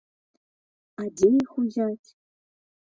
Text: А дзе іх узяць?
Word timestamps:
А 1.05 1.07
дзе 1.21 1.29
іх 1.41 1.49
узяць? 1.67 2.07